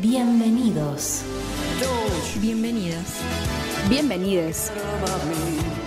[0.00, 1.22] Bienvenidos.
[2.40, 3.20] Bienvenidas.
[3.88, 4.72] Bienvenides.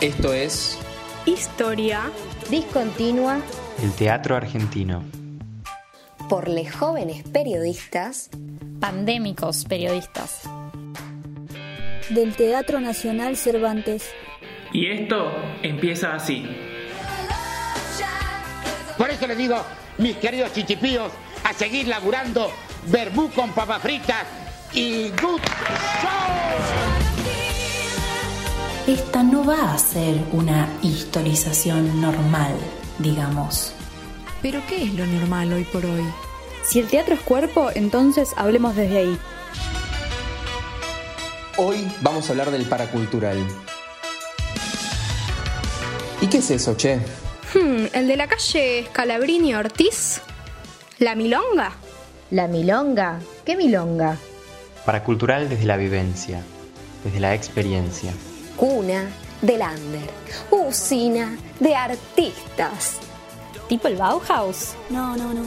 [0.01, 0.77] Esto es
[1.25, 2.11] Historia
[2.49, 3.39] discontinua
[3.81, 5.01] El teatro argentino.
[6.27, 8.29] por les jóvenes periodistas
[8.81, 10.41] pandémicos periodistas.
[12.09, 14.11] del Teatro Nacional Cervantes.
[14.73, 15.31] Y esto
[15.63, 16.45] empieza así.
[18.97, 19.55] Por eso les digo,
[19.97, 21.13] mis queridos chichipíos,
[21.45, 22.51] a seguir laburando
[22.87, 24.25] verbú con papas fritas
[24.73, 25.41] y good
[26.01, 26.91] show.
[28.87, 32.55] Esta no va a ser una historización normal,
[32.97, 33.73] digamos.
[34.41, 36.03] Pero ¿qué es lo normal hoy por hoy?
[36.63, 39.19] Si el teatro es cuerpo, entonces hablemos desde ahí.
[41.57, 43.37] Hoy vamos a hablar del paracultural.
[46.21, 46.97] ¿Y qué es eso, che?
[47.53, 50.21] Hmm, el de la calle Scalabrini Ortiz.
[50.97, 51.73] ¿La Milonga?
[52.31, 53.19] La milonga.
[53.45, 54.15] ¿Qué milonga?
[54.85, 56.41] Paracultural desde la vivencia,
[57.03, 58.13] desde la experiencia.
[58.55, 59.09] Cuna
[59.41, 60.09] del under.
[60.49, 62.99] Usina de artistas.
[63.67, 64.75] Tipo el Bauhaus.
[64.89, 65.43] No, no, no.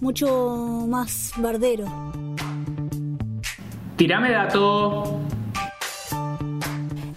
[0.00, 1.84] Mucho más bardero.
[3.96, 5.20] Tirame dato.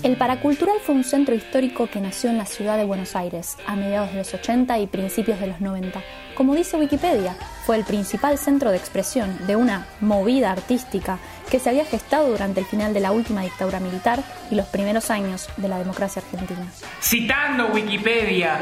[0.04, 3.78] El Paracultural fue un centro histórico que nació en la ciudad de Buenos Aires a
[3.78, 6.04] mediados de los 80 y principios de los 90.
[6.36, 11.18] Como dice Wikipedia, fue el principal centro de expresión de una movida artística
[11.50, 15.10] que se había gestado durante el final de la última dictadura militar y los primeros
[15.10, 16.68] años de la democracia argentina.
[17.02, 18.60] Citando Wikipedia.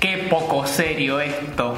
[0.00, 1.76] Qué poco serio esto.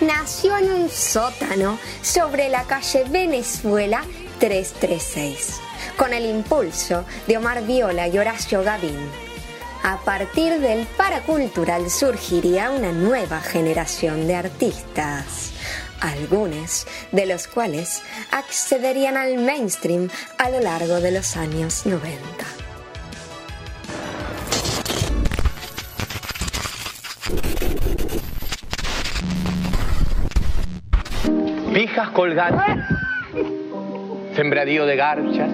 [0.00, 4.02] Nació en un sótano sobre la calle Venezuela
[4.38, 5.60] 336,
[5.98, 9.29] con el impulso de Omar Viola y Horacio Gavín.
[9.82, 15.52] A partir del paracultural surgiría una nueva generación de artistas,
[16.00, 22.18] algunos de los cuales accederían al mainstream a lo largo de los años 90.
[31.72, 32.84] Pijas colgantes,
[34.34, 35.50] sembradío de garchas,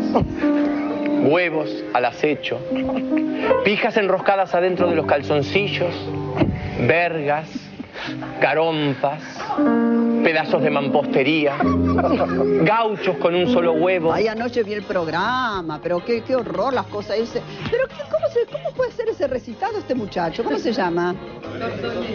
[1.26, 2.59] huevos al acecho,
[3.64, 5.94] pijas enroscadas adentro de los calzoncillos,
[6.87, 7.48] vergas,
[8.41, 9.22] garompas,
[10.22, 11.56] pedazos de mampostería,
[12.62, 14.12] gauchos con un solo huevo.
[14.12, 17.19] Ay, anoche vi el programa, pero qué, qué horror las cosas.
[17.19, 17.43] Ese.
[17.70, 20.44] Pero qué- ¿cómo, se, ¿cómo puede ser ese recitado este muchacho?
[20.44, 21.14] ¿Cómo se llama?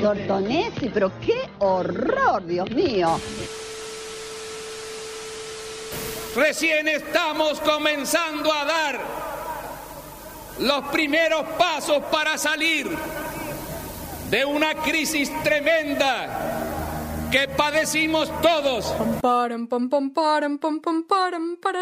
[0.02, 3.20] Tortonesi, pero qué horror, Dios mío.
[6.36, 9.02] Recién estamos comenzando a dar
[10.60, 12.90] los primeros pasos para salir
[14.30, 18.94] de una crisis tremenda que padecimos todos.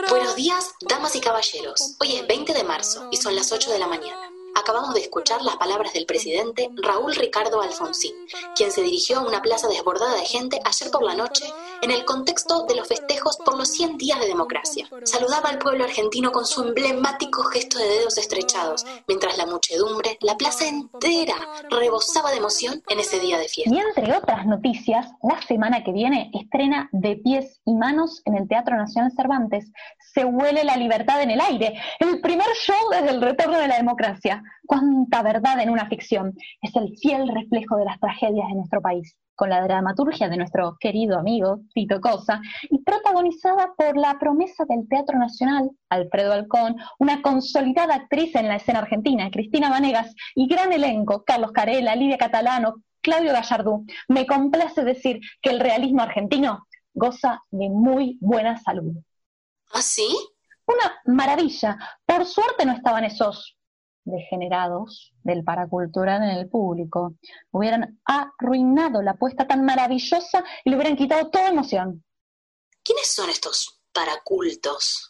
[0.09, 1.95] Buenos días, damas y caballeros.
[1.99, 4.31] Hoy es 20 de marzo y son las 8 de la mañana.
[4.55, 8.15] Acabamos de escuchar las palabras del presidente Raúl Ricardo Alfonsín,
[8.55, 11.45] quien se dirigió a una plaza desbordada de gente ayer por la noche
[11.81, 14.87] en el contexto de los festejos por los 100 días de democracia.
[15.03, 20.37] Saludaba al pueblo argentino con su emblemático gesto de dedos estrechados, mientras la muchedumbre, la
[20.37, 21.35] plaza entera,
[21.69, 23.73] rebosaba de emoción en ese día de fiesta.
[23.73, 28.47] Y entre otras noticias, la semana que viene estrena De pies y manos en el
[28.47, 29.71] Teatro Nacional Cervantes.
[30.13, 31.79] Se huele la libertad en el aire.
[31.99, 34.41] El primer show desde el retorno de la democracia.
[34.65, 36.33] Cuánta verdad en una ficción.
[36.61, 39.15] Es el fiel reflejo de las tragedias de nuestro país.
[39.39, 44.85] Con la dramaturgia de nuestro querido amigo Tito Cosa y protagonizada por la promesa del
[44.89, 50.73] Teatro Nacional, Alfredo Alcón, una consolidada actriz en la escena argentina, Cristina Vanegas, y gran
[50.73, 53.85] elenco, Carlos Carela, Lidia Catalano, Claudio Gallardú.
[54.09, 58.91] Me complace decir que el realismo argentino goza de muy buena salud.
[59.71, 60.17] ¿Ah, sí?
[60.65, 61.77] Una maravilla.
[62.05, 63.57] Por suerte no estaban esos
[64.09, 67.15] degenerados del paracultural en el público.
[67.51, 72.03] Hubieran arruinado la apuesta tan maravillosa y le hubieran quitado toda emoción.
[72.83, 75.07] ¿Quiénes son estos paracultos?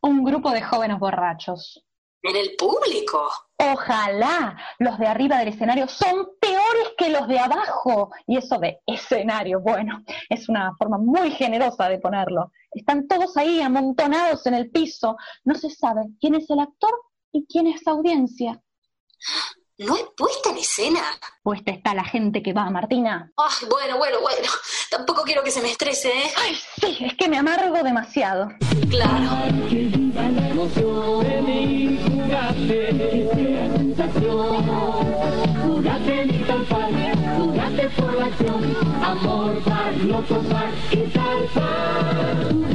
[0.00, 1.84] Un grupo de jóvenes borrachos.
[2.22, 3.30] ¿En el público?
[3.58, 8.10] Ojalá los de arriba del escenario son peores que los de abajo.
[8.26, 12.50] Y eso de escenario, bueno, es una forma muy generosa de ponerlo.
[12.70, 15.18] Están todos ahí amontonados en el piso.
[15.44, 16.92] No se sabe quién es el actor
[17.34, 18.62] y quién es audiencia.
[19.76, 21.00] ¿No hay puesta en escena?
[21.42, 23.32] Puesta está la gente que va, Martina.
[23.36, 24.48] Ay, bueno, bueno, bueno.
[24.88, 26.30] Tampoco quiero que se me estrese, ¿eh?
[26.36, 28.48] Ay, sí, es que me amargo demasiado.
[28.88, 29.30] Claro.
[39.02, 42.73] Amor, paz, loco, paz y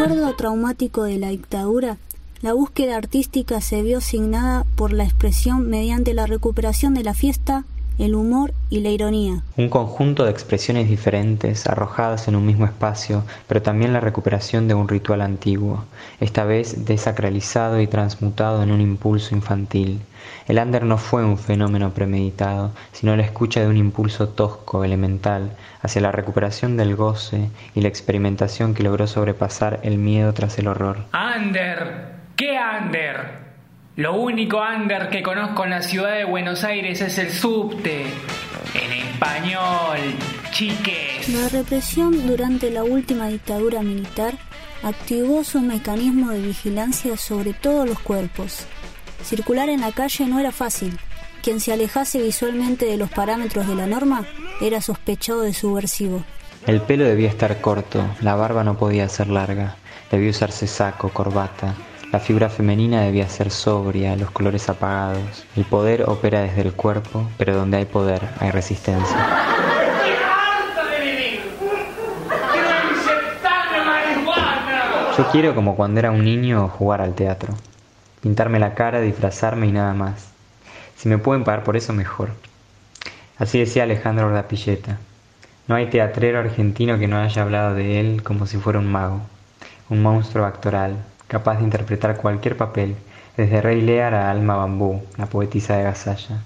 [0.00, 1.98] recuerdo traumático de la dictadura,
[2.40, 7.66] la búsqueda artística se vio asignada por la expresión mediante la recuperación de la fiesta,
[8.00, 9.42] el humor y la ironía.
[9.58, 14.74] Un conjunto de expresiones diferentes arrojadas en un mismo espacio, pero también la recuperación de
[14.74, 15.84] un ritual antiguo,
[16.18, 20.00] esta vez desacralizado y transmutado en un impulso infantil.
[20.48, 25.52] El under no fue un fenómeno premeditado, sino la escucha de un impulso tosco, elemental,
[25.82, 30.68] hacia la recuperación del goce y la experimentación que logró sobrepasar el miedo tras el
[30.68, 31.04] horror.
[31.12, 33.39] Under, ¿qué under?
[34.00, 38.06] Lo único under que conozco en la ciudad de Buenos Aires es el subte.
[38.72, 39.98] En español,
[40.52, 41.28] chiques.
[41.28, 44.38] La represión durante la última dictadura militar
[44.82, 48.64] activó su mecanismo de vigilancia sobre todos los cuerpos.
[49.22, 50.98] Circular en la calle no era fácil.
[51.42, 54.24] Quien se alejase visualmente de los parámetros de la norma
[54.62, 56.24] era sospechado de subversivo.
[56.66, 59.76] El pelo debía estar corto, la barba no podía ser larga,
[60.10, 61.74] debía usarse saco, corbata,
[62.12, 65.44] la figura femenina debía ser sobria, los colores apagados.
[65.54, 69.16] El poder opera desde el cuerpo, pero donde hay poder hay resistencia.
[75.16, 77.54] Yo quiero, como cuando era un niño, jugar al teatro.
[78.22, 80.30] Pintarme la cara, disfrazarme y nada más.
[80.96, 82.30] Si me pueden pagar por eso, mejor.
[83.38, 84.98] Así decía Alejandro Rapilleta.
[85.68, 89.20] No hay teatrero argentino que no haya hablado de él como si fuera un mago,
[89.88, 90.96] un monstruo actoral,
[91.30, 92.96] capaz de interpretar cualquier papel,
[93.36, 96.42] desde Rey Lear a Alma Bambú, la poetisa de Gasalla.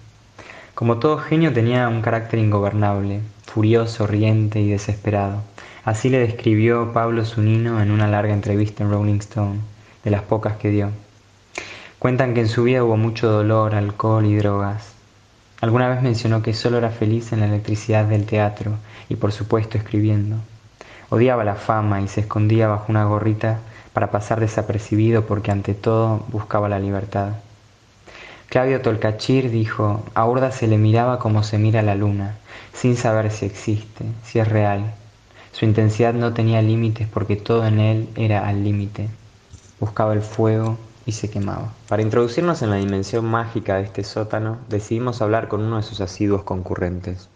[0.75, 5.41] Como todo genio tenía un carácter ingobernable, furioso, riente y desesperado.
[5.87, 9.61] Así le describió Pablo Zunino en una larga entrevista en Rolling Stone,
[10.05, 10.91] de las pocas que dio.
[11.99, 14.93] Cuentan que en su vida hubo mucho dolor, alcohol y drogas.
[15.63, 18.73] Alguna vez mencionó que solo era feliz en la electricidad del teatro
[19.09, 20.37] y por supuesto escribiendo.
[21.09, 23.61] Odiaba la fama y se escondía bajo una gorrita
[23.95, 27.31] para pasar desapercibido porque ante todo buscaba la libertad.
[28.51, 32.37] Claudio Tolcachir dijo, a Urda se le miraba como se mira la luna,
[32.73, 34.95] sin saber si existe, si es real.
[35.53, 39.09] Su intensidad no tenía límites porque todo en él era al límite.
[39.81, 40.77] Buscaba el fuego
[41.07, 41.73] y se quemaba.
[41.89, 46.01] Para introducirnos en la dimensión mágica de este sótano, decidimos hablar con uno de sus
[46.01, 47.29] asiduos concurrentes.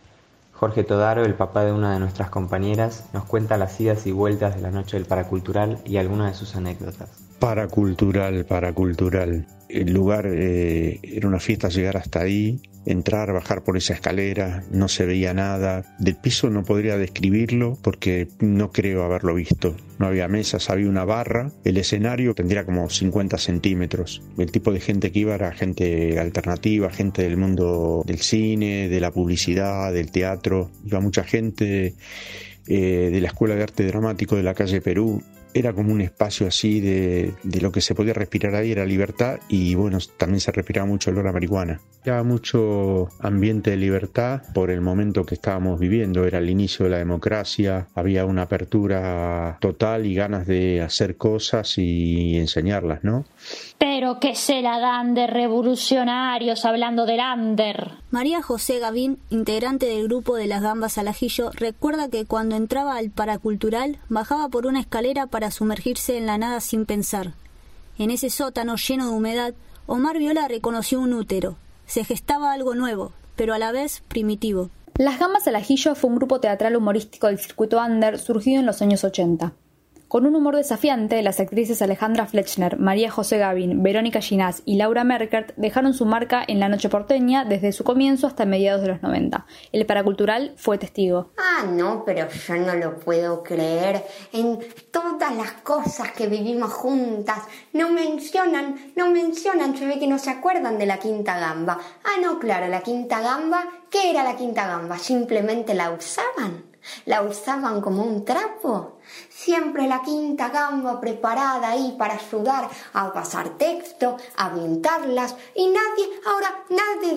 [0.58, 4.56] Jorge Todaro, el papá de una de nuestras compañeras, nos cuenta las idas y vueltas
[4.56, 7.08] de la noche del paracultural y algunas de sus anécdotas.
[7.38, 9.46] Paracultural, paracultural.
[9.68, 14.88] El lugar eh, era una fiesta llegar hasta ahí, entrar, bajar por esa escalera, no
[14.88, 15.84] se veía nada.
[15.98, 19.76] Del piso no podría describirlo porque no creo haberlo visto.
[19.98, 21.52] No había mesas, había una barra.
[21.64, 24.22] El escenario tendría como 50 centímetros.
[24.38, 29.00] El tipo de gente que iba era gente alternativa, gente del mundo del cine, de
[29.00, 30.70] la publicidad, del teatro.
[30.86, 31.94] Iba mucha gente
[32.66, 35.22] eh, de la Escuela de Arte Dramático de la calle Perú
[35.54, 39.40] era como un espacio así de, de, lo que se podía respirar ahí, era libertad
[39.48, 41.80] y bueno, también se respiraba mucho olor a marihuana.
[42.02, 46.90] Había mucho ambiente de libertad por el momento que estábamos viviendo, era el inicio de
[46.90, 53.24] la democracia, había una apertura total y ganas de hacer cosas y enseñarlas, ¿no?
[53.78, 57.92] Pero que se la dan de revolucionarios hablando del under.
[58.10, 62.96] María José Gavín, integrante del grupo de las gambas al ajillo, recuerda que cuando entraba
[62.96, 67.34] al paracultural bajaba por una escalera para sumergirse en la nada sin pensar.
[67.98, 69.54] En ese sótano lleno de humedad,
[69.86, 71.56] Omar Viola reconoció un útero.
[71.86, 74.70] Se gestaba algo nuevo, pero a la vez primitivo.
[74.98, 78.82] Las Gambas al Ajillo fue un grupo teatral humorístico del circuito under surgido en los
[78.82, 79.52] años 80.
[80.08, 85.04] Con un humor desafiante, las actrices Alejandra Fletchner, María José Gavin, Verónica Ginás y Laura
[85.04, 89.02] Merkert dejaron su marca en la noche porteña desde su comienzo hasta mediados de los
[89.02, 89.44] 90.
[89.70, 91.32] El paracultural fue testigo.
[91.36, 94.02] Ah, no, pero yo no lo puedo creer.
[94.32, 94.58] En
[94.90, 97.40] todas las cosas que vivimos juntas,
[97.74, 101.78] no mencionan, no mencionan, se ve que no se acuerdan de la quinta gamba.
[102.04, 104.96] Ah, no, claro, la quinta gamba, ¿qué era la quinta gamba?
[104.96, 106.67] Simplemente la usaban.
[107.06, 108.98] La usaban como un trapo.
[109.28, 116.08] Siempre la quinta gamba preparada ahí para ayudar a pasar texto, a pintarlas y nadie,
[116.26, 117.14] ahora nadie,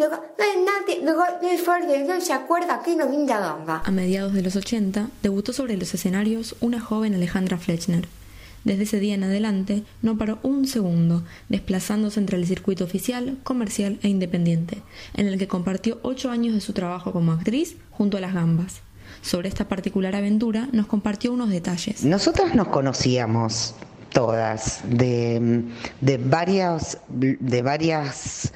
[0.66, 3.82] nadie, nadie se acuerda que no quinta gamba.
[3.86, 8.08] A mediados de los 80 debutó sobre los escenarios una joven Alejandra Fletchner.
[8.64, 14.00] Desde ese día en adelante no paró un segundo, desplazándose entre el circuito oficial, comercial
[14.04, 14.84] e independiente,
[15.16, 18.82] en el que compartió ocho años de su trabajo como actriz junto a las gambas
[19.22, 22.04] sobre esta particular aventura, nos compartió unos detalles.
[22.04, 23.76] Nosotras nos conocíamos
[24.12, 25.64] todas de,
[26.02, 28.54] de varias, de varias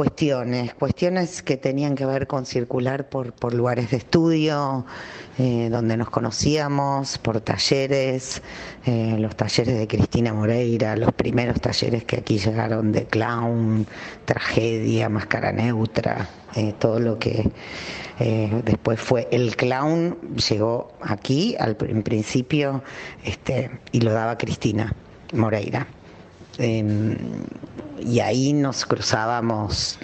[0.00, 4.86] cuestiones, cuestiones que tenían que ver con circular por, por lugares de estudio,
[5.38, 8.40] eh, donde nos conocíamos, por talleres,
[8.86, 13.86] eh, los talleres de Cristina Moreira, los primeros talleres que aquí llegaron de clown,
[14.24, 17.50] tragedia, máscara neutra, eh, todo lo que
[18.64, 20.16] después fue el clown,
[20.48, 22.82] llegó aquí al, en principio
[23.22, 24.94] este, y lo daba Cristina
[25.34, 25.86] Moreira.
[26.58, 27.16] Em,
[28.00, 29.98] y ahí nos cruzábamos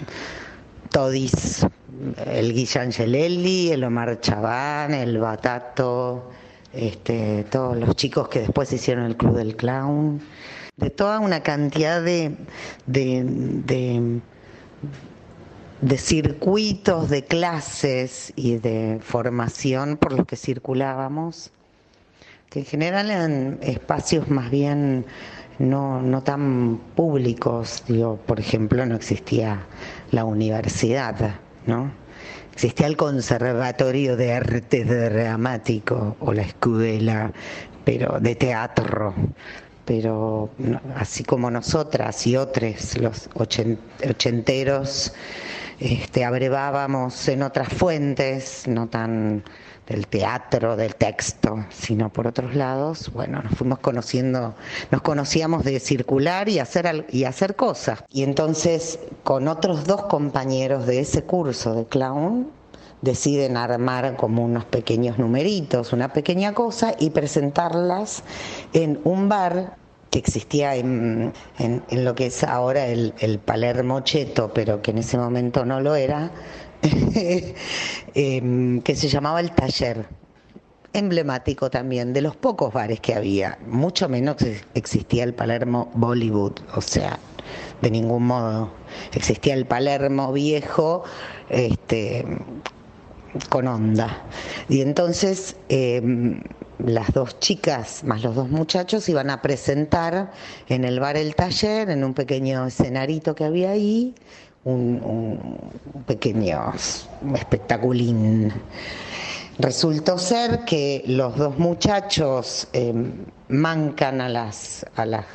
[0.91, 1.65] todis,
[2.25, 6.29] el Guilla Angelelli, el Omar Chaván, el Batato,
[6.73, 10.21] este, todos los chicos que después hicieron el Club del Clown,
[10.77, 12.35] de toda una cantidad de,
[12.85, 14.21] de,
[15.81, 21.51] de circuitos, de clases y de formación por los que circulábamos,
[22.49, 25.05] que en general eran espacios más bien
[25.59, 29.65] no, no tan públicos, digo, por ejemplo, no existía
[30.11, 31.35] la universidad,
[31.65, 31.91] ¿no?
[32.53, 37.31] Existía el Conservatorio de Arte Dramático o la escuela,
[37.85, 39.13] pero de teatro,
[39.85, 40.49] pero
[40.95, 45.13] así como nosotras y otros, los ochenteros,
[45.79, 49.43] este, abrevábamos en otras fuentes, no tan
[49.87, 54.55] del teatro, del texto, sino por otros lados, bueno, nos fuimos conociendo,
[54.91, 58.03] nos conocíamos de circular y hacer, y hacer cosas.
[58.11, 62.49] Y entonces, con otros dos compañeros de ese curso de clown,
[63.01, 68.23] deciden armar como unos pequeños numeritos, una pequeña cosa, y presentarlas
[68.73, 69.77] en un bar
[70.09, 75.17] que existía en, en, lo que es ahora el, Palermo Cheto, pero que en ese
[75.17, 76.31] momento no lo era,
[78.13, 80.05] que se llamaba El Taller,
[80.93, 84.37] emblemático también de los pocos bares que había, mucho menos
[84.73, 87.19] existía el Palermo Bollywood, o sea,
[87.81, 88.71] de ningún modo.
[89.13, 91.03] Existía el Palermo viejo,
[91.49, 92.25] este,
[93.49, 94.23] con onda.
[94.69, 96.41] Y entonces em,
[96.79, 100.31] las dos chicas más los dos muchachos iban a presentar
[100.67, 104.15] en el bar El Taller, en un pequeño escenarito que había ahí,
[104.67, 105.57] un,
[106.05, 106.73] pequeño
[107.35, 108.51] espectaculín.
[109.59, 112.93] Resultó ser que los dos muchachos eh,
[113.49, 115.25] mancan a las, a, las,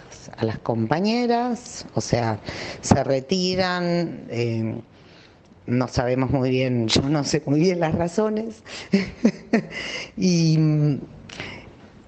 [0.62, 2.38] compañeras, o sea,
[2.80, 4.80] se retiran, eh,
[5.66, 8.62] no sabemos muy bien, yo no sé muy bien las razones,
[10.16, 10.56] y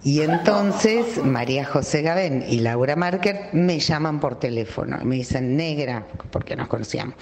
[0.04, 5.56] y entonces María José Gabén y Laura Marker me llaman por teléfono y me dicen,
[5.56, 7.14] negra, porque nos conocíamos,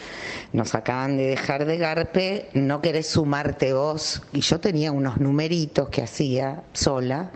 [0.52, 4.22] nos acaban de dejar de Garpe, ¿no querés sumarte vos?
[4.32, 7.30] Y yo tenía unos numeritos que hacía sola.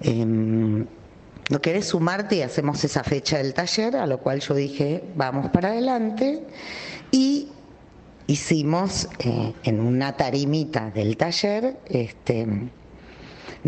[0.00, 0.86] Em,
[1.50, 3.96] ¿No querés sumarte y hacemos esa fecha del taller?
[3.96, 6.44] A lo cual yo dije, vamos para adelante.
[7.10, 7.48] Y
[8.26, 12.46] hicimos eh, en una tarimita del taller, este,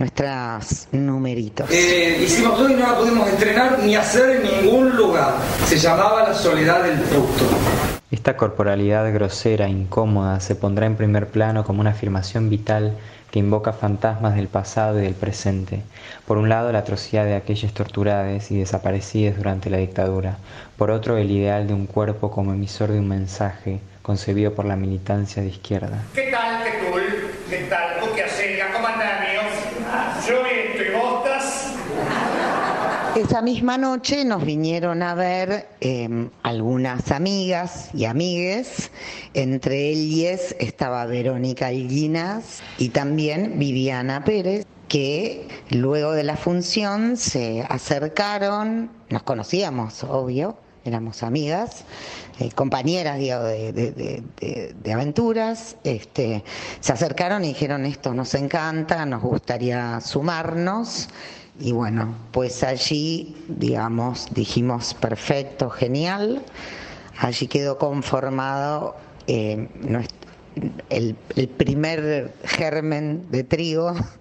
[0.00, 1.70] nuestras numeritos.
[1.70, 5.34] Eh, hicimos todo y no la pudimos estrenar ni hacer en ningún lugar.
[5.66, 7.44] Se llamaba La soledad del fruto.
[8.10, 12.96] Esta corporalidad grosera, incómoda, se pondrá en primer plano como una afirmación vital
[13.30, 15.82] que invoca fantasmas del pasado y del presente.
[16.26, 20.38] Por un lado, la atrocidad de aquellas torturadas y desaparecidas durante la dictadura.
[20.78, 24.76] Por otro, el ideal de un cuerpo como emisor de un mensaje concebido por la
[24.76, 26.02] militancia de izquierda.
[26.14, 27.02] ¿Qué tal, qué tal?
[27.50, 28.14] ¿Qué tal?
[28.14, 28.60] ¿Qué haces?
[28.72, 28.88] ¿Cómo
[30.18, 30.36] estoy
[33.16, 38.90] Esa misma noche nos vinieron a ver em, algunas amigas y amigues,
[39.34, 47.64] entre ellas estaba Verónica Alguinas y también Viviana Pérez, que luego de la función se
[47.68, 51.84] acercaron, nos conocíamos, obvio, éramos amigas,
[52.38, 54.22] eh, compañeras de,
[54.92, 56.44] aventuras, este,
[56.80, 61.08] se acercaron y dijeron esto nos encanta, nos gustaría sumarnos.
[61.58, 66.42] Y bueno, pues allí, digamos, dijimos perfecto, genial.
[67.18, 68.96] Allí quedó conformado
[69.26, 69.68] eh,
[70.88, 73.94] el primer germen de trigo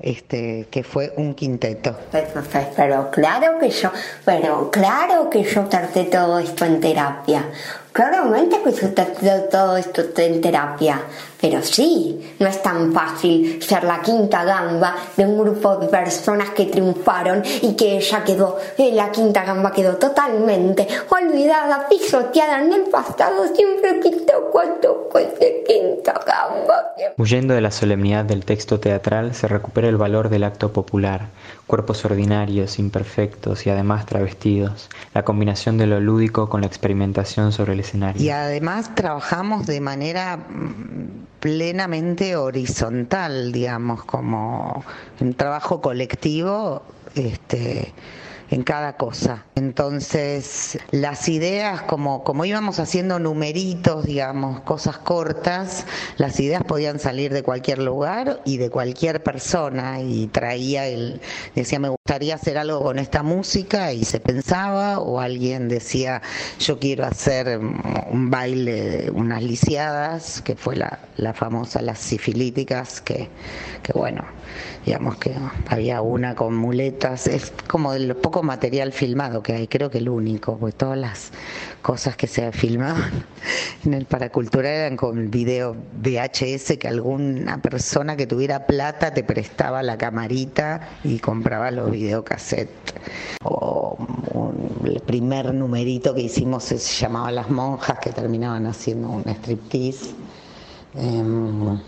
[0.00, 1.96] este, que fue un quinteto.
[2.76, 3.90] Pero, claro que yo,
[4.24, 7.44] pero claro que yo traté todo esto en terapia.
[7.92, 11.02] Claramente que yo traté todo esto en terapia.
[11.40, 16.50] Pero sí, no es tan fácil ser la quinta gamba de un grupo de personas
[16.50, 22.72] que triunfaron y que ella quedó, eh, la quinta gamba quedó totalmente olvidada, pisoteada en
[22.72, 25.57] el pasado, siempre quitó cuando fue quinta
[27.16, 31.28] Huyendo de la solemnidad del texto teatral, se recupera el valor del acto popular,
[31.66, 37.72] cuerpos ordinarios, imperfectos y además travestidos, la combinación de lo lúdico con la experimentación sobre
[37.72, 38.22] el escenario.
[38.22, 44.84] Y además trabajamos de manera mm, plenamente horizontal, digamos, como
[45.20, 46.82] un trabajo colectivo,
[47.14, 47.92] este
[48.50, 49.44] en cada cosa.
[49.54, 55.86] Entonces, las ideas, como, como íbamos haciendo numeritos, digamos, cosas cortas,
[56.16, 61.20] las ideas podían salir de cualquier lugar y de cualquier persona y traía el,
[61.54, 66.22] decía, me gustaría hacer algo con esta música y se pensaba, o alguien decía,
[66.58, 73.28] yo quiero hacer un baile, unas lisiadas, que fue la, la famosa, las sifilíticas, que,
[73.82, 74.24] que bueno,
[74.88, 75.34] digamos que
[75.68, 79.98] había una con muletas, es como de lo poco material filmado que hay, creo que
[79.98, 81.30] el único, porque todas las
[81.82, 83.26] cosas que se filmaban
[83.84, 89.82] en el Paracultural eran con video VHS que alguna persona que tuviera plata te prestaba
[89.82, 92.94] la camarita y compraba los videocassettes.
[93.44, 93.98] O
[94.86, 100.14] el primer numerito que hicimos se llamaba Las monjas que terminaban haciendo un striptease.
[100.94, 101.78] Em,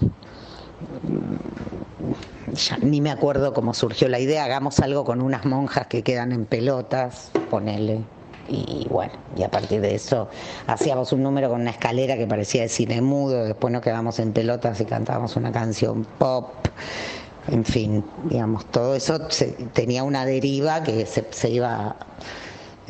[2.52, 6.32] ya ni me acuerdo cómo surgió la idea, hagamos algo con unas monjas que quedan
[6.32, 8.00] en pelotas, ponele.
[8.48, 10.28] Y bueno, y a partir de eso
[10.66, 14.32] hacíamos un número con una escalera que parecía de cine mudo, después nos quedamos en
[14.32, 16.52] pelotas y cantábamos una canción pop.
[17.46, 19.20] En fin, digamos, todo eso
[19.72, 21.96] tenía una deriva que se, se iba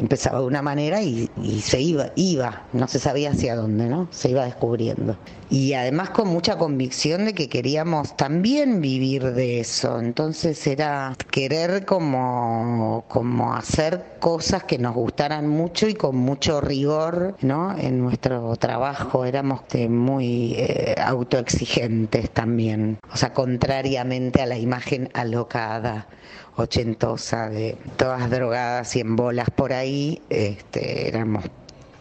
[0.00, 1.28] empezaba de una manera y,
[1.62, 4.08] se iba, iba, no se sabía hacia dónde, ¿no?
[4.10, 5.16] Se iba descubriendo.
[5.50, 9.98] Y además con mucha convicción de que queríamos también vivir de eso.
[9.98, 17.34] Entonces era querer como, como hacer cosas que nos gustaran mucho y con mucho rigor,
[17.40, 17.76] ¿no?
[17.76, 22.98] En nuestro trabajo éramos muy eh, autoexigentes también.
[23.12, 26.06] O sea, contrariamente a la imagen alocada
[26.54, 31.44] ochentosa de todas drogadas y en bolas por ahí, este, éramos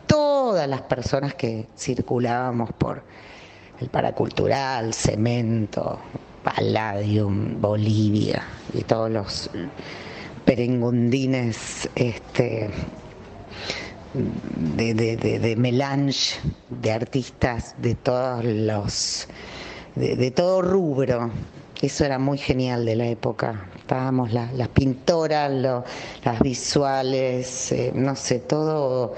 [0.06, 3.02] todas las personas que circulábamos por
[3.82, 6.00] el paracultural, cemento,
[6.44, 9.50] Palladium, Bolivia y todos los
[10.46, 12.70] perengundines este,
[14.14, 19.28] de, de, de, melange de artistas de todos los
[19.96, 21.30] de, todo rubro
[21.82, 28.38] eso era muy genial de la época estábamos las pintoras, las visuales, eh, no sé,
[28.38, 29.16] todo,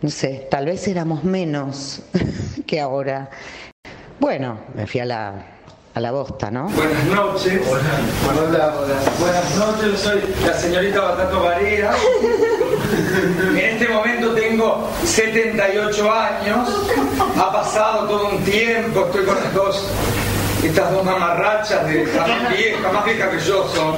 [0.00, 2.00] no sé, tal vez éramos menos
[2.66, 3.28] que ahora.
[4.20, 5.32] Bueno, me fui a la,
[5.94, 6.68] a la bosta, ¿no?
[6.68, 7.60] Buenas noches.
[7.68, 8.74] Hola.
[9.20, 11.94] Buenas noches, soy la señorita Batato Varela.
[13.50, 16.86] En este momento tengo 78 años,
[17.36, 19.84] ha pasado todo un tiempo, estoy con las dos
[20.64, 23.94] estas dos mamarrachas de más vieja, más vieja que yo son.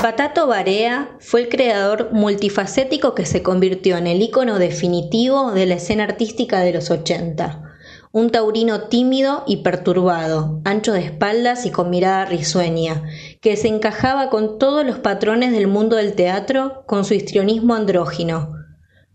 [0.00, 5.74] Patato Barea fue el creador multifacético que se convirtió en el icono definitivo de la
[5.74, 7.67] escena artística de los 80.
[8.10, 13.02] Un taurino tímido y perturbado, ancho de espaldas y con mirada risueña,
[13.42, 18.54] que se encajaba con todos los patrones del mundo del teatro con su histrionismo andrógino.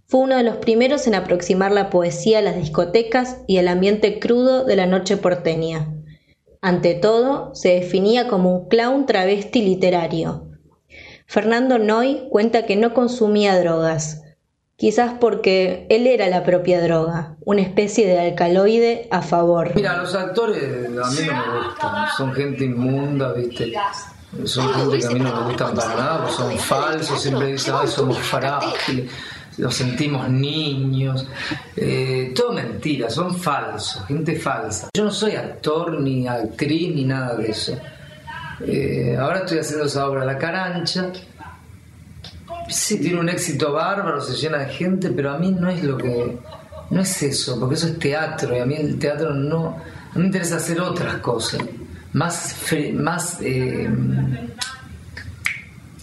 [0.05, 4.19] Fue uno de los primeros en aproximar la poesía a las discotecas y el ambiente
[4.19, 5.91] crudo de la noche porteña.
[6.61, 10.51] Ante todo, se definía como un clown travesti literario.
[11.25, 14.22] Fernando Noy cuenta que no consumía drogas,
[14.77, 19.71] quizás porque él era la propia droga, una especie de alcaloide a favor.
[19.75, 23.73] Mira, los actores a mí no me gustan, son gente inmunda, ¿viste?
[24.45, 27.87] Son gente que a mí no me gustan para nada, son falsos, siempre dicen, ay,
[27.87, 29.09] somos frágiles
[29.57, 31.27] los sentimos niños,
[31.75, 34.89] eh, todo mentira, son falsos, gente falsa.
[34.95, 37.77] Yo no soy actor, ni actriz, ni nada de eso.
[38.65, 41.11] Eh, ahora estoy haciendo esa obra La Carancha.
[42.69, 45.97] Sí, tiene un éxito bárbaro, se llena de gente, pero a mí no es lo
[45.97, 46.37] que.
[46.89, 49.77] No es eso, porque eso es teatro y a mí el teatro no.
[50.13, 51.61] no me interesa hacer otras cosas,
[52.13, 52.55] más.
[52.93, 53.89] más eh,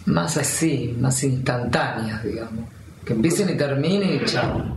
[0.07, 2.64] más así, más instantáneas, digamos
[3.05, 4.77] que empiecen y terminen y chao.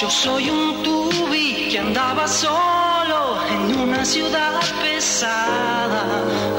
[0.00, 6.04] Yo soy un tubi que andaba solo en una ciudad pesada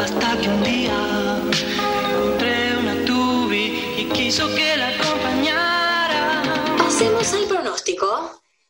[0.04, 1.09] hasta que un día
[4.30, 6.44] quiso que la acompañara.
[6.86, 8.06] Hacemos el pronóstico.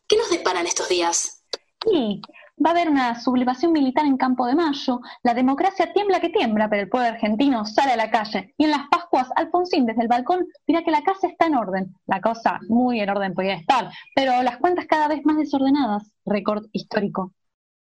[0.08, 1.44] ¿Qué nos deparan estos días?
[1.84, 2.22] Sí,
[2.66, 6.70] va a haber una sublevación militar en Campo de Mayo, la democracia tiembla que tiembla,
[6.70, 8.54] pero el pueblo argentino sale a la calle.
[8.58, 11.94] Y en las Pascuas, Alfonsín desde el balcón dirá que la casa está en orden.
[12.08, 16.10] La cosa muy en orden podría estar, pero las cuentas cada vez más desordenadas.
[16.26, 17.34] Récord histórico.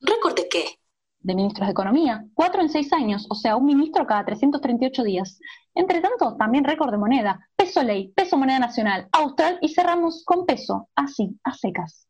[0.01, 0.65] ¿Récord de qué?
[1.21, 5.39] De ministros de Economía, cuatro en seis años, o sea, un ministro cada 338 días.
[5.75, 10.45] Entre tanto, también récord de moneda, peso ley, peso moneda nacional, austral y cerramos con
[10.45, 12.07] peso, así, a secas.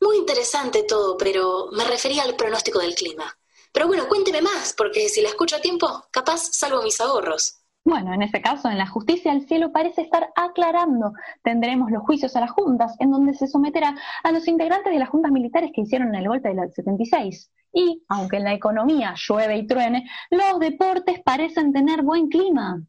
[0.00, 3.36] Muy interesante todo, pero me refería al pronóstico del clima.
[3.72, 7.60] Pero bueno, cuénteme más, porque si la escucho a tiempo, capaz salvo mis ahorros.
[7.84, 11.12] Bueno, en ese caso, en la justicia el cielo parece estar aclarando.
[11.42, 15.08] Tendremos los juicios a las juntas, en donde se someterá a los integrantes de las
[15.08, 17.50] juntas militares que hicieron el golpe del 76.
[17.72, 22.82] Y, aunque en la economía llueve y truene, los deportes parecen tener buen clima.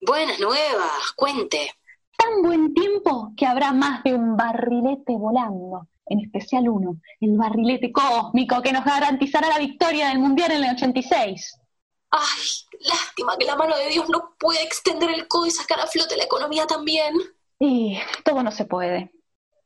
[0.00, 1.70] Buenas nuevas, cuente.
[2.16, 7.92] Tan buen tiempo que habrá más de un barrilete volando en especial uno, el barrilete
[7.92, 11.58] cósmico que nos garantizará la victoria del Mundial en el 86.
[12.10, 12.42] Ay,
[12.80, 16.16] lástima que la mano de Dios no pueda extender el codo y sacar a flote
[16.16, 17.14] la economía también.
[17.58, 19.10] Y todo no se puede.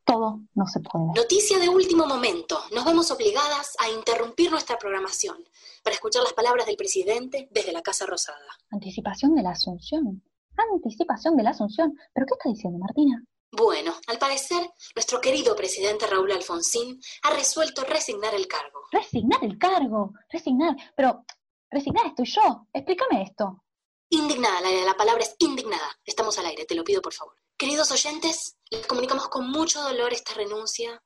[0.08, 1.04] Todo no se puede.
[1.14, 2.58] Noticia de último momento.
[2.72, 5.36] Nos vemos obligadas a interrumpir nuestra programación
[5.84, 8.38] para escuchar las palabras del presidente desde la Casa Rosada.
[8.70, 10.22] Anticipación de la Asunción.
[10.56, 11.92] Anticipación de la Asunción.
[12.14, 13.22] ¿Pero qué está diciendo Martina?
[13.52, 18.80] Bueno, al parecer, nuestro querido presidente Raúl Alfonsín ha resuelto resignar el cargo.
[18.90, 20.14] ¿Resignar el cargo?
[20.30, 20.74] Resignar.
[20.96, 21.26] Pero,
[21.70, 22.66] resignar estoy yo.
[22.72, 23.62] Explícame esto.
[24.10, 25.98] Indignada, la, la palabra es indignada.
[26.04, 27.34] Estamos al aire, te lo pido por favor.
[27.56, 31.02] Queridos oyentes, les comunicamos con mucho dolor esta renuncia,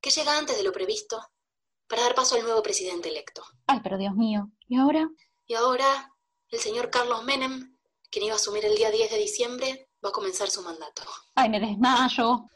[0.00, 1.20] que llega antes de lo previsto,
[1.88, 3.42] para dar paso al nuevo presidente electo.
[3.66, 4.50] Ay, pero Dios mío.
[4.68, 5.08] ¿Y ahora?
[5.46, 6.12] Y ahora,
[6.50, 7.76] el señor Carlos Menem,
[8.10, 11.02] quien iba a asumir el día 10 de diciembre, va a comenzar su mandato.
[11.34, 12.46] Ay, me desmayo.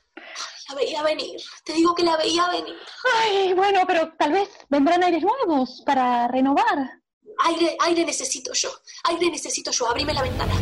[0.69, 2.77] La veía venir, te digo que la veía venir.
[3.23, 7.00] Ay, bueno, pero tal vez vendrán aires nuevos para renovar.
[7.39, 8.71] Aire, aire necesito yo,
[9.05, 10.55] aire necesito yo, abrime la ventana.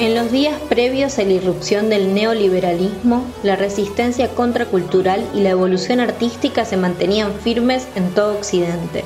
[0.00, 6.00] En los días previos a la irrupción del neoliberalismo, la resistencia contracultural y la evolución
[6.00, 9.04] artística se mantenían firmes en todo Occidente.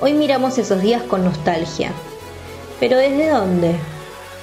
[0.00, 1.92] Hoy miramos esos días con nostalgia.
[2.80, 3.76] ¿Pero desde dónde?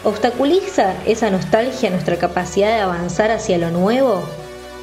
[0.04, 4.24] ¿Obstaculiza esa nostalgia nuestra capacidad de avanzar hacia lo nuevo?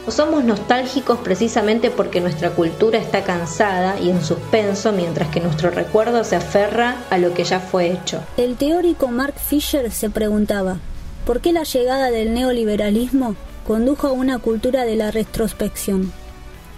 [0.07, 5.71] ¿O somos nostálgicos precisamente porque nuestra cultura está cansada y en suspenso mientras que nuestro
[5.71, 8.23] recuerdo se aferra a lo que ya fue hecho?
[8.37, 10.77] El teórico Mark Fisher se preguntaba,
[11.25, 16.13] ¿por qué la llegada del neoliberalismo condujo a una cultura de la retrospección?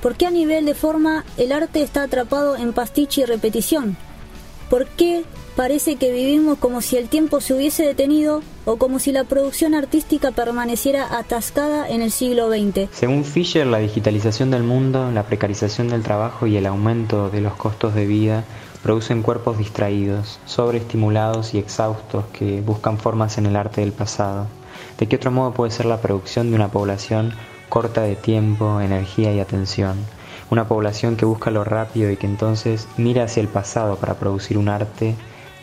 [0.00, 3.96] ¿Por qué a nivel de forma el arte está atrapado en pastiche y repetición?
[4.68, 5.24] ¿Por qué
[5.56, 9.74] parece que vivimos como si el tiempo se hubiese detenido o como si la producción
[9.74, 12.90] artística permaneciera atascada en el siglo XX.
[12.92, 17.54] Según Fisher, la digitalización del mundo, la precarización del trabajo y el aumento de los
[17.54, 18.44] costos de vida
[18.82, 24.46] producen cuerpos distraídos, sobreestimulados y exhaustos que buscan formas en el arte del pasado.
[24.98, 27.32] ¿De qué otro modo puede ser la producción de una población
[27.70, 29.96] corta de tiempo, energía y atención?
[30.48, 34.58] Una población que busca lo rápido y que entonces mira hacia el pasado para producir
[34.58, 35.14] un arte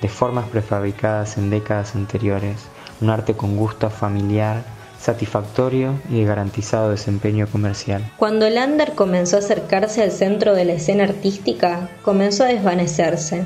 [0.01, 2.57] de formas prefabricadas en décadas anteriores,
[2.99, 4.63] un arte con gusto familiar,
[4.99, 8.11] satisfactorio y de garantizado desempeño comercial.
[8.17, 13.45] Cuando Lander comenzó a acercarse al centro de la escena artística, comenzó a desvanecerse.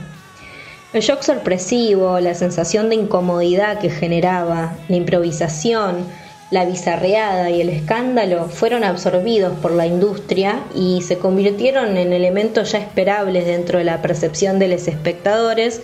[0.93, 6.05] El shock sorpresivo, la sensación de incomodidad que generaba, la improvisación,
[6.49, 12.71] la bizarreada y el escándalo fueron absorbidos por la industria y se convirtieron en elementos
[12.71, 15.81] ya esperables dentro de la percepción de los espectadores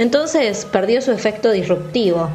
[0.00, 2.30] entonces perdió su efecto disruptivo.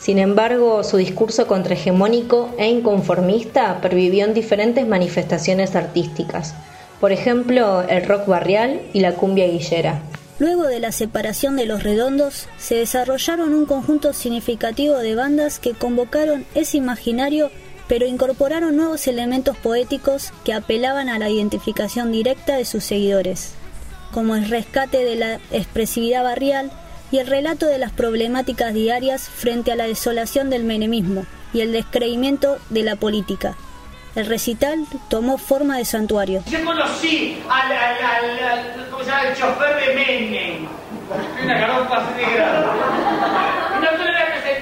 [0.00, 6.54] Sin embargo, su discurso contrahegemónico e inconformista pervivió en diferentes manifestaciones artísticas,
[6.98, 10.00] por ejemplo, el rock barrial y la cumbia guillera.
[10.38, 15.74] Luego de la separación de los redondos, se desarrollaron un conjunto significativo de bandas que
[15.74, 17.50] convocaron ese imaginario,
[17.88, 23.54] pero incorporaron nuevos elementos poéticos que apelaban a la identificación directa de sus seguidores
[24.12, 26.70] como el rescate de la expresividad barrial
[27.10, 31.72] y el relato de las problemáticas diarias frente a la desolación del menemismo y el
[31.72, 33.56] descreimiento de la política.
[34.18, 36.42] El recital tomó forma de santuario.
[36.50, 39.28] Yo conocí al, ¿cómo se llama?
[39.28, 40.66] el chofer de Menem.
[41.44, 42.68] Una garompa así de grande.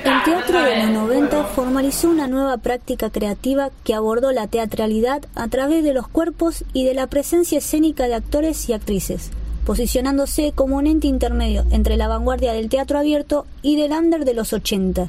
[0.04, 5.48] El teatro de los 90 formalizó una nueva práctica creativa que abordó la teatralidad a
[5.48, 9.30] través de los cuerpos y de la presencia escénica de actores y actrices,
[9.64, 14.34] posicionándose como un ente intermedio entre la vanguardia del teatro abierto y del under de
[14.34, 15.08] los 80.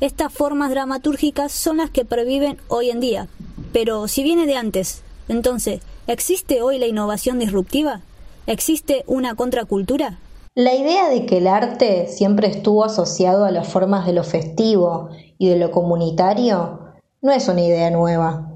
[0.00, 3.28] Estas formas dramatúrgicas son las que perviven hoy en día,
[3.72, 8.00] pero si viene de antes, entonces, ¿existe hoy la innovación disruptiva?
[8.46, 10.18] ¿Existe una contracultura?
[10.54, 15.10] La idea de que el arte siempre estuvo asociado a las formas de lo festivo
[15.38, 16.80] y de lo comunitario
[17.20, 18.54] no es una idea nueva.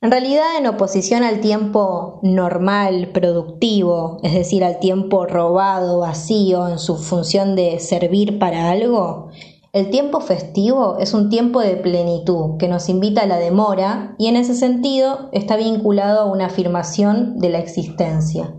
[0.00, 6.78] En realidad, en oposición al tiempo normal, productivo, es decir, al tiempo robado, vacío, en
[6.78, 9.30] su función de servir para algo,
[9.74, 14.28] el tiempo festivo es un tiempo de plenitud que nos invita a la demora y
[14.28, 18.50] en ese sentido está vinculado a una afirmación de la existencia.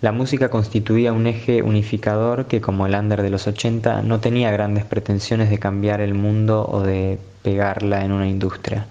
[0.00, 4.50] La música constituía un eje unificador que, como el under de los 80, no tenía
[4.50, 8.86] grandes pretensiones de cambiar el mundo o de pegarla en una industria.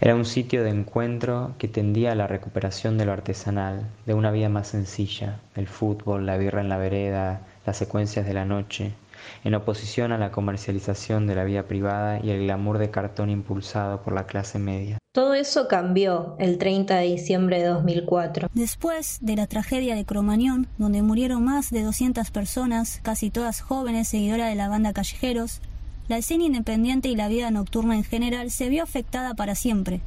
[0.00, 4.30] Era un sitio de encuentro que tendía a la recuperación de lo artesanal, de una
[4.30, 8.92] vida más sencilla, el fútbol, la birra en la vereda, las secuencias de la noche,
[9.44, 14.02] en oposición a la comercialización de la vida privada y el glamour de cartón impulsado
[14.02, 14.98] por la clase media.
[15.12, 18.48] Todo eso cambió el 30 de diciembre de 2004.
[18.52, 24.08] Después de la tragedia de Cromañón, donde murieron más de 200 personas, casi todas jóvenes
[24.08, 25.62] seguidoras de la banda Callejeros,
[26.08, 30.02] la escena independiente y la vida nocturna en general se vio afectada para siempre.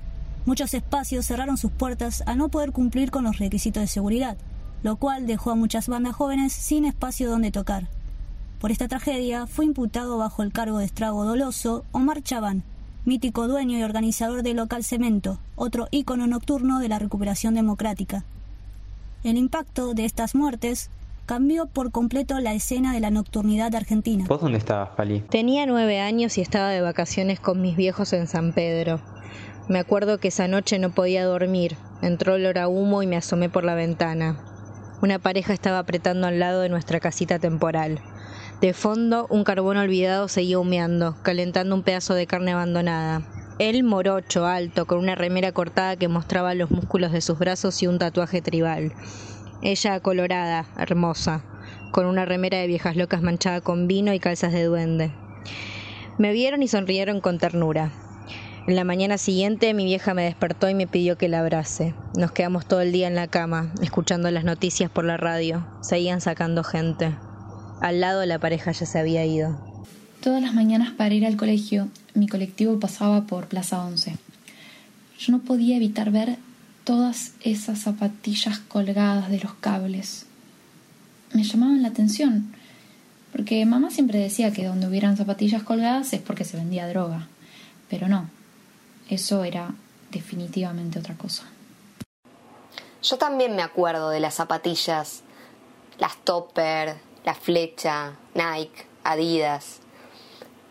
[0.46, 4.38] Muchos espacios cerraron sus puertas al no poder cumplir con los requisitos de seguridad,
[4.84, 7.88] lo cual dejó a muchas bandas jóvenes sin espacio donde tocar.
[8.60, 12.64] Por esta tragedia fue imputado bajo el cargo de estrago doloso Omar Chaván,
[13.06, 18.26] mítico dueño y organizador del local Cemento, otro ícono nocturno de la recuperación democrática.
[19.24, 20.90] El impacto de estas muertes
[21.26, 24.26] cambió por completo la escena de la nocturnidad argentina.
[24.28, 25.22] ¿Vos dónde estabas, Pali?
[25.22, 29.00] Tenía nueve años y estaba de vacaciones con mis viejos en San Pedro.
[29.70, 31.78] Me acuerdo que esa noche no podía dormir.
[32.02, 34.38] Entró olor a humo y me asomé por la ventana.
[35.02, 38.02] Una pareja estaba apretando al lado de nuestra casita temporal.
[38.62, 43.22] De fondo, un carbón olvidado seguía humeando, calentando un pedazo de carne abandonada.
[43.58, 47.88] Él morocho, alto, con una remera cortada que mostraba los músculos de sus brazos y
[47.88, 48.92] un tatuaje tribal.
[49.62, 51.42] Ella colorada, hermosa,
[51.92, 55.14] con una remera de viejas locas manchada con vino y calzas de duende.
[56.18, 57.94] Me vieron y sonrieron con ternura.
[58.68, 61.96] En la mañana siguiente mi vieja me despertó y me pidió que la abrace.
[62.18, 65.66] Nos quedamos todo el día en la cama, escuchando las noticias por la radio.
[65.82, 67.16] Seguían sacando gente.
[67.82, 69.58] Al lado la pareja ya se había ido.
[70.22, 74.18] Todas las mañanas para ir al colegio, mi colectivo pasaba por Plaza 11.
[75.18, 76.38] Yo no podía evitar ver
[76.84, 80.26] todas esas zapatillas colgadas de los cables.
[81.34, 82.54] Me llamaban la atención,
[83.32, 87.30] porque mamá siempre decía que donde hubieran zapatillas colgadas es porque se vendía droga.
[87.90, 88.30] Pero no,
[89.10, 89.74] eso era
[90.12, 91.44] definitivamente otra cosa.
[93.02, 95.22] Yo también me acuerdo de las zapatillas,
[95.98, 99.80] las topper, la Flecha, Nike, Adidas.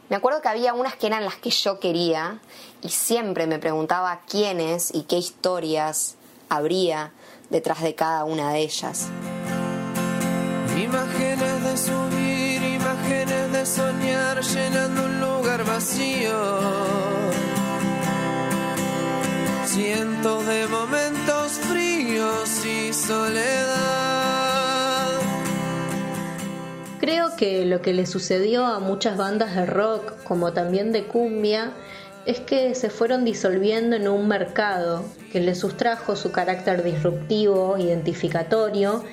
[0.08, 2.40] Me acuerdo que había unas que eran las que yo quería
[2.82, 6.16] y siempre me preguntaba quiénes y qué historias
[6.48, 7.12] habría
[7.50, 9.08] detrás de cada una de ellas.
[10.76, 16.60] Imágenes de subir, imágenes de soñar llenando un lugar vacío.
[19.66, 23.97] Cientos de momentos fríos y soledad.
[27.38, 31.72] Que lo que le sucedió a muchas bandas de rock, como también de cumbia,
[32.26, 39.04] es que se fueron disolviendo en un mercado que les sustrajo su carácter disruptivo, identificatorio,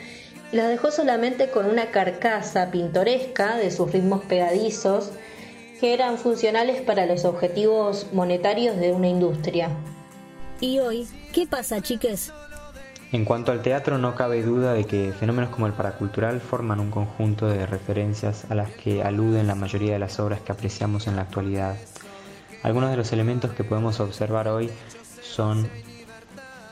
[0.52, 5.12] y las dejó solamente con una carcasa pintoresca de sus ritmos pegadizos
[5.80, 9.70] que eran funcionales para los objetivos monetarios de una industria.
[10.60, 12.32] ¿Y hoy qué pasa, chiques?
[13.16, 16.92] En cuanto al teatro, no cabe duda de que fenómenos como el paracultural forman un
[16.92, 21.16] conjunto de referencias a las que aluden la mayoría de las obras que apreciamos en
[21.16, 21.78] la actualidad.
[22.62, 24.70] Algunos de los elementos que podemos observar hoy
[25.22, 25.66] son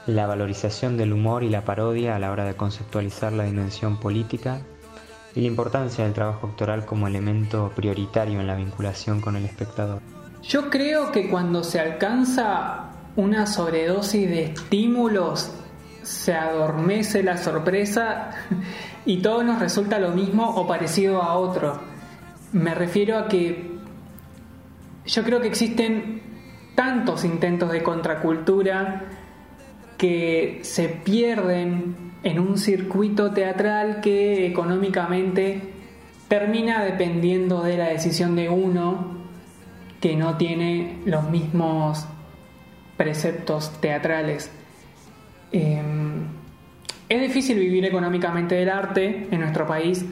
[0.05, 4.59] la valorización del humor y la parodia a la hora de conceptualizar la dimensión política
[5.35, 10.01] y la importancia del trabajo actoral como elemento prioritario en la vinculación con el espectador.
[10.41, 15.53] Yo creo que cuando se alcanza una sobredosis de estímulos,
[16.03, 18.29] se adormece la sorpresa
[19.05, 21.79] y todo nos resulta lo mismo o parecido a otro.
[22.51, 23.71] Me refiero a que
[25.05, 26.21] yo creo que existen
[26.75, 29.05] tantos intentos de contracultura
[29.97, 35.73] que se pierden en un circuito teatral que económicamente
[36.27, 39.17] termina dependiendo de la decisión de uno
[39.99, 42.05] que no tiene los mismos
[42.97, 44.51] preceptos teatrales.
[45.53, 46.25] Em,
[47.07, 50.03] es difícil vivir económicamente del arte en nuestro país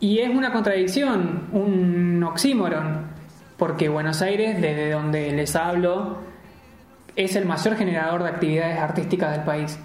[0.00, 3.06] y es una contradicción, un oxímoron,
[3.56, 6.18] porque Buenos Aires, desde donde les hablo,
[7.16, 9.78] es el mayor generador de actividades artísticas del país.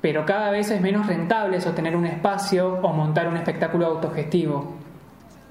[0.00, 4.74] pero cada vez es menos rentable sostener un espacio o montar un espectáculo autogestivo.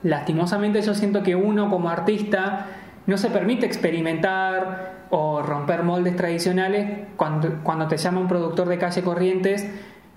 [0.03, 2.67] Lastimosamente yo siento que uno como artista
[3.07, 8.79] no se permite experimentar o romper moldes tradicionales cuando, cuando te llama un productor de
[8.79, 9.69] calle Corrientes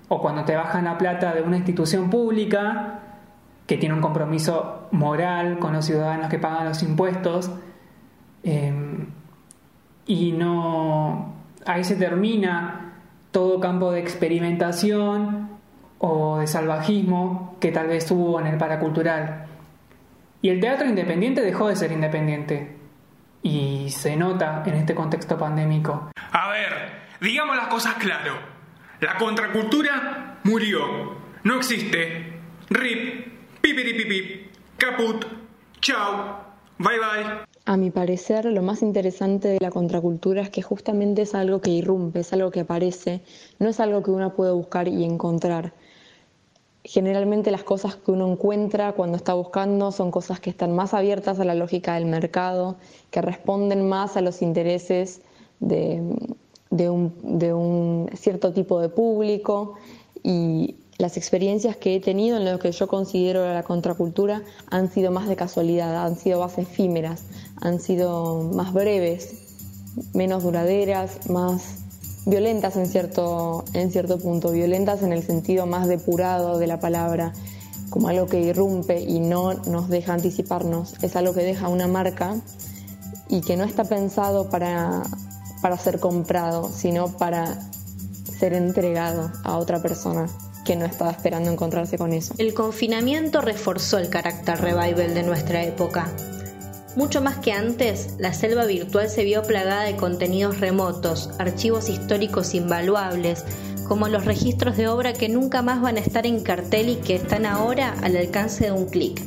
[0.07, 2.99] o cuando te bajan la plata de una institución pública
[3.67, 7.51] que tiene un compromiso moral con los ciudadanos que pagan los impuestos
[8.41, 9.05] em,
[10.07, 12.95] y no ahí se termina
[13.29, 15.49] todo campo de experimentación
[15.99, 19.45] o de salvajismo que tal vez hubo en el paracultural.
[20.41, 22.76] Y el teatro independiente dejó de ser independiente.
[23.47, 26.11] Y se nota en este contexto pandémico.
[26.31, 28.33] A ver, digamos las cosas claro.
[28.99, 31.15] La contracultura murió.
[31.43, 32.33] No existe.
[32.69, 35.25] Rip, pipiripipip, caput,
[35.79, 36.35] chau,
[36.77, 37.47] bye bye.
[37.65, 41.69] A mi parecer, lo más interesante de la contracultura es que justamente es algo que
[41.69, 43.23] irrumpe, es algo que aparece,
[43.59, 45.73] no es algo que uno puede buscar y encontrar
[46.87, 51.37] generalmente las cosas que uno encuentra cuando está buscando son cosas que están más abiertas
[51.37, 52.77] a la lógica del mercado,
[53.11, 55.21] que responden más a los intereses
[55.59, 55.99] de,
[56.89, 59.73] un, cierto tipo de público.
[60.23, 65.11] Y las experiencias que he tenido en lo que yo considero la contracultura han sido
[65.11, 67.25] más de casualidad, han sido más efímeras,
[67.59, 69.35] han sido más breves,
[70.13, 71.86] menos duraderas, más
[72.27, 77.33] violentas en cierto, en cierto punto, violentas en el sentido más depurado de la palabra,
[77.89, 82.35] como algo que irrumpe y no nos deja anticiparnos, es algo que deja una marca
[83.29, 85.03] y que no está pensado para,
[85.61, 87.59] para ser comprado, sino para
[88.37, 90.27] ser entregado a otra persona
[90.65, 92.33] que no estaba esperando encontrarse con eso.
[92.37, 96.11] El confinamiento reforzó el carácter revival de nuestra época.
[96.97, 102.55] Mucho más que antes, la selva virtual se vio plagada de contenidos remotos, archivos históricos
[102.55, 103.45] invaluables,
[103.87, 107.13] como los registros de obra que nunca más van a estar en cartel y que
[107.13, 109.21] están ahora al alcance de un clic.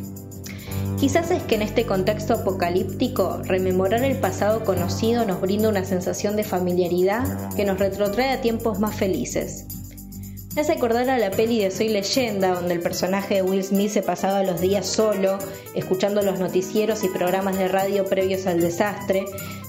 [0.99, 6.35] Quizás es que en este contexto apocalíptico, rememorar el pasado conocido nos brinda una sensación
[6.35, 9.67] de familiaridad que nos retrotrae a tiempos más felices.
[10.55, 13.93] Me hace acordar a la peli de Soy Leyenda, donde el personaje de Will Smith
[13.93, 15.39] se pasaba los días solo,
[15.77, 19.27] escuchando los noticieros y programas de radio previos al desastre,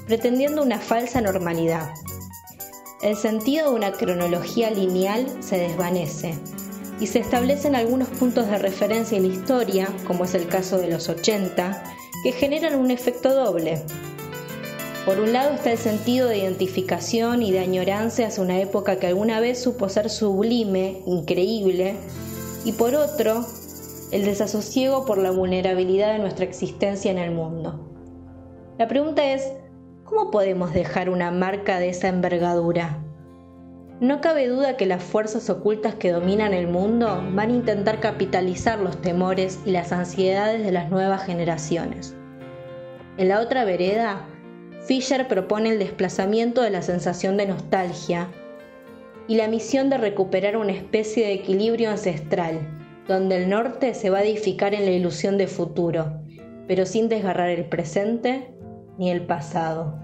[0.07, 1.91] pretendiendo una falsa normalidad.
[3.03, 6.33] El sentido de una cronología lineal se desvanece
[6.99, 10.87] y se establecen algunos puntos de referencia en la historia, como es el caso de
[10.87, 11.83] los 80,
[12.23, 13.83] que generan un efecto doble.
[15.05, 19.07] Por un lado está el sentido de identificación y de añoranza hacia una época que
[19.07, 21.95] alguna vez supo ser sublime, increíble,
[22.65, 23.43] y por otro,
[24.11, 27.89] el desasosiego por la vulnerabilidad de nuestra existencia en el mundo.
[28.77, 29.51] La pregunta es,
[30.03, 32.99] ¿cómo podemos dejar una marca de esa envergadura?
[33.99, 38.77] No cabe duda que las fuerzas ocultas que dominan el mundo van a intentar capitalizar
[38.77, 42.15] los temores y las ansiedades de las nuevas generaciones.
[43.17, 44.27] En la otra vereda,
[44.85, 48.29] Fisher propone el desplazamiento de la sensación de nostalgia
[49.27, 52.59] y la misión de recuperar una especie de equilibrio ancestral,
[53.07, 56.19] donde el norte se va a edificar en la ilusión de futuro,
[56.67, 58.53] pero sin desgarrar el presente
[58.97, 59.99] ni el pasado.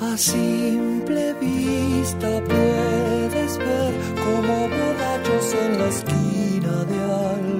[0.00, 3.92] A simple vista puedes ver
[4.24, 7.51] como borrachos en la esquina de algún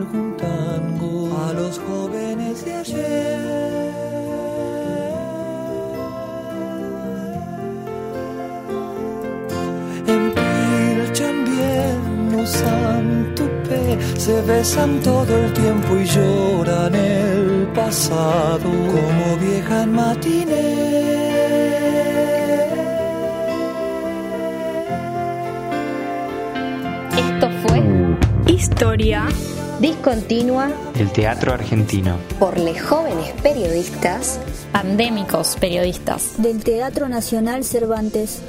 [14.24, 19.98] se besan todo el tiempo y lloran el pasado como vieja en
[27.18, 27.82] Esto fue
[28.46, 29.26] Historia
[29.80, 34.38] discontinua del teatro argentino por los jóvenes periodistas
[34.72, 38.40] pandémicos periodistas del Teatro Nacional Cervantes.